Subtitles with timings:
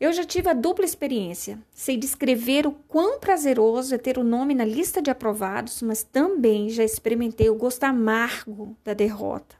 [0.00, 1.58] Eu já tive a dupla experiência.
[1.72, 6.68] Sei descrever o quão prazeroso é ter o nome na lista de aprovados, mas também
[6.68, 9.56] já experimentei o gosto amargo da derrota.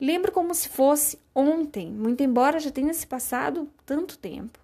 [0.00, 4.58] Lembro como se fosse ontem, muito embora já tenha se passado tanto tempo.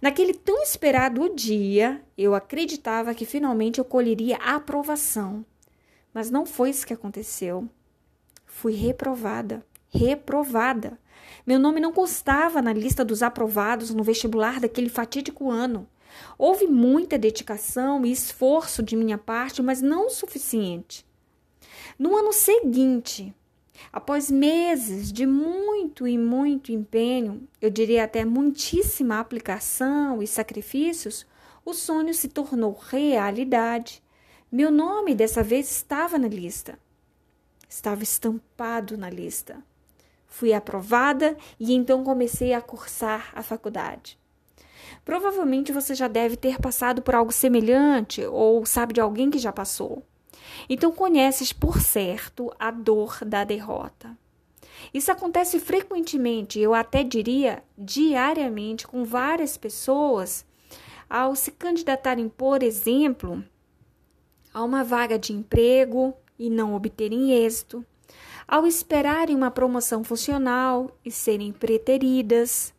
[0.00, 5.44] Naquele tão esperado dia, eu acreditava que finalmente eu colheria a aprovação.
[6.12, 7.68] Mas não foi isso que aconteceu.
[8.46, 9.64] Fui reprovada.
[9.94, 10.98] Reprovada.
[11.46, 15.86] Meu nome não constava na lista dos aprovados no vestibular daquele fatídico ano.
[16.38, 21.04] Houve muita dedicação e esforço de minha parte, mas não o suficiente.
[21.98, 23.34] No ano seguinte,
[23.92, 31.26] após meses de muito e muito empenho, eu diria até muitíssima aplicação e sacrifícios,
[31.64, 34.02] o sonho se tornou realidade.
[34.50, 36.78] Meu nome dessa vez estava na lista.
[37.68, 39.62] Estava estampado na lista.
[40.32, 44.18] Fui aprovada e então comecei a cursar a faculdade.
[45.04, 49.52] Provavelmente você já deve ter passado por algo semelhante ou sabe de alguém que já
[49.52, 50.02] passou.
[50.70, 54.16] Então conheces por certo a dor da derrota.
[54.92, 60.46] Isso acontece frequentemente, eu até diria diariamente, com várias pessoas
[61.10, 63.44] ao se candidatarem, por exemplo,
[64.52, 67.84] a uma vaga de emprego e não obterem êxito,
[68.52, 72.74] ao esperarem uma promoção funcional e serem preteridas.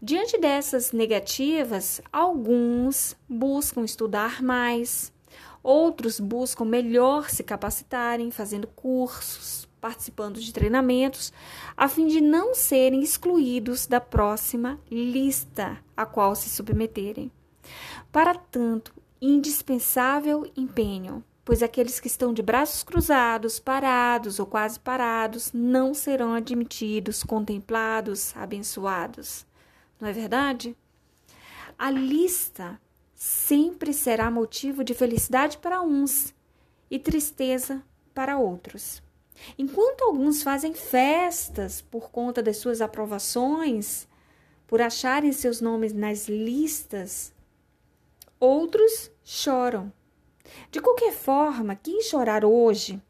[0.00, 5.12] Diante dessas negativas, alguns buscam estudar mais,
[5.60, 11.32] outros buscam melhor se capacitarem, fazendo cursos, participando de treinamentos,
[11.76, 17.28] a fim de não serem excluídos da próxima lista a qual se submeterem.
[18.12, 25.52] Para tanto, indispensável empenho pois aqueles que estão de braços cruzados, parados ou quase parados,
[25.52, 29.44] não serão admitidos, contemplados, abençoados.
[30.00, 30.76] Não é verdade?
[31.78, 32.80] A lista
[33.14, 36.34] sempre será motivo de felicidade para uns
[36.90, 37.82] e tristeza
[38.14, 39.02] para outros.
[39.58, 44.06] Enquanto alguns fazem festas por conta das suas aprovações,
[44.66, 47.34] por acharem seus nomes nas listas,
[48.38, 49.92] outros choram
[50.70, 53.00] de qualquer forma, quem chorar hoje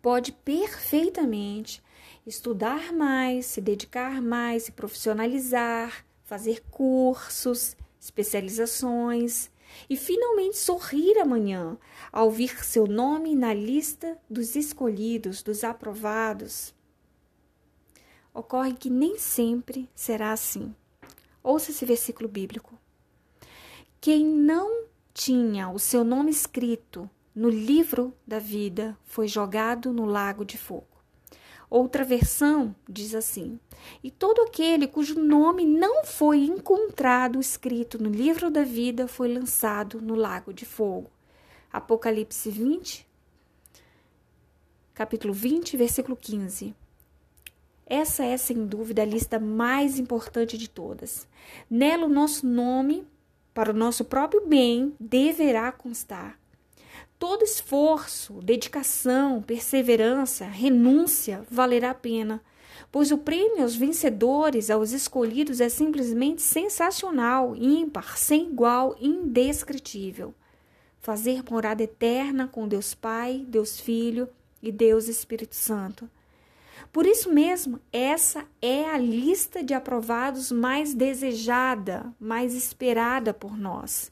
[0.00, 1.82] pode perfeitamente
[2.26, 9.50] estudar mais, se dedicar mais, se profissionalizar, fazer cursos, especializações
[9.88, 11.78] e finalmente sorrir amanhã
[12.12, 16.74] ao vir seu nome na lista dos escolhidos, dos aprovados.
[18.34, 20.74] Ocorre que nem sempre será assim.
[21.42, 22.78] Ouça esse versículo bíblico.
[24.00, 30.44] Quem não tinha o seu nome escrito no livro da vida foi jogado no lago
[30.44, 30.86] de fogo.
[31.68, 33.58] Outra versão diz assim:
[34.04, 40.00] E todo aquele cujo nome não foi encontrado escrito no livro da vida foi lançado
[40.00, 41.10] no lago de fogo.
[41.72, 43.06] Apocalipse 20,
[44.92, 46.74] capítulo 20, versículo 15.
[47.86, 51.26] Essa é, sem dúvida, a lista mais importante de todas.
[51.70, 53.06] Nela, o nosso nome
[53.54, 56.38] para o nosso próprio bem deverá constar.
[57.18, 62.42] Todo esforço, dedicação, perseverança, renúncia valerá a pena,
[62.90, 70.34] pois o prêmio aos vencedores, aos escolhidos, é simplesmente sensacional, ímpar, sem igual, indescritível.
[71.00, 74.28] Fazer morada eterna com Deus Pai, Deus Filho
[74.62, 76.08] e Deus Espírito Santo.
[76.90, 84.10] Por isso mesmo, essa é a lista de aprovados mais desejada, mais esperada por nós.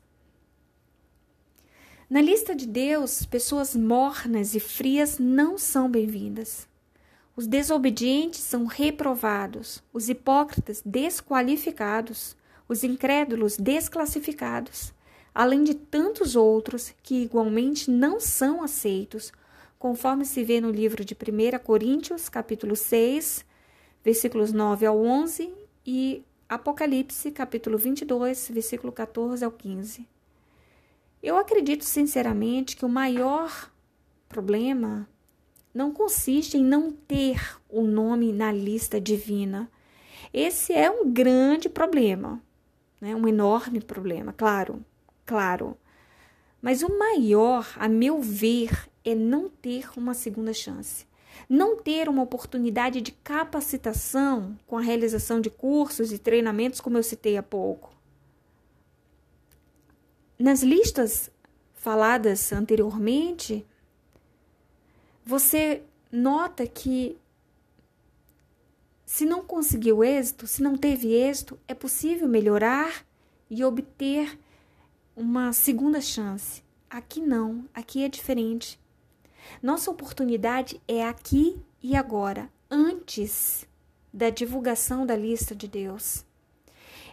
[2.09, 6.69] Na lista de Deus, pessoas mornas e frias não são bem-vindas.
[7.37, 12.37] Os desobedientes são reprovados, os hipócritas desqualificados,
[12.69, 14.93] os incrédulos desclassificados,
[15.35, 19.33] além de tantos outros que igualmente não são aceitos
[19.81, 23.47] conforme se vê no livro de 1 Coríntios, capítulo 6,
[24.05, 25.51] versículos 9 ao 11
[25.87, 30.07] e Apocalipse, capítulo 22, versículo 14 ao 15.
[31.23, 33.73] Eu acredito sinceramente que o maior
[34.29, 35.09] problema
[35.73, 39.67] não consiste em não ter o nome na lista divina.
[40.31, 42.43] Esse é um grande problema,
[43.01, 43.15] né?
[43.15, 44.85] um enorme problema, claro,
[45.25, 45.75] claro.
[46.61, 51.07] Mas o maior, a meu ver, é não ter uma segunda chance.
[51.49, 57.03] Não ter uma oportunidade de capacitação com a realização de cursos e treinamentos, como eu
[57.03, 57.95] citei há pouco.
[60.39, 61.31] Nas listas
[61.75, 63.67] faladas anteriormente,
[65.25, 67.17] você nota que
[69.05, 73.05] Se não conseguiu êxito, se não teve êxito, é possível melhorar
[73.51, 74.39] e obter
[75.17, 76.63] uma segunda chance.
[76.89, 78.79] Aqui não, aqui é diferente.
[79.63, 83.67] Nossa oportunidade é aqui e agora, antes
[84.13, 86.25] da divulgação da lista de Deus.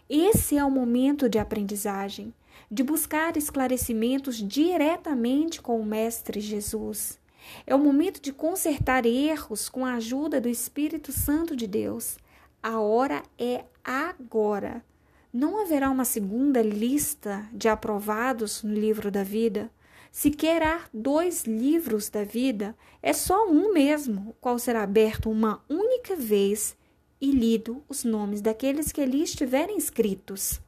[0.09, 2.33] Esse é o momento de aprendizagem,
[2.71, 7.19] de buscar esclarecimentos diretamente com o Mestre Jesus.
[7.65, 12.18] É o momento de consertar erros com a ajuda do Espírito Santo de Deus.
[12.62, 14.83] A hora é agora.
[15.31, 19.69] Não haverá uma segunda lista de aprovados no livro da vida.
[20.19, 20.31] Se
[20.63, 26.15] há dois livros da vida, é só um mesmo, o qual será aberto uma única
[26.15, 26.75] vez
[27.21, 30.59] e lido os nomes daqueles que ali estiverem escritos.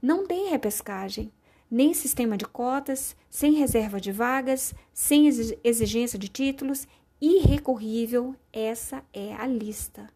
[0.00, 1.32] Não tem repescagem
[1.68, 5.26] nem sistema de cotas, sem reserva de vagas, sem
[5.64, 6.86] exigência de títulos,
[7.20, 10.08] irrecorrível, essa é a lista.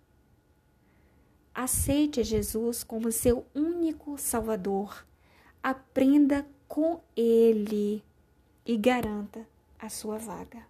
[1.52, 5.04] Aceite Jesus como seu único Salvador.
[5.60, 8.04] Aprenda com Ele
[8.68, 9.46] e garanta
[9.78, 10.62] a sua vaga.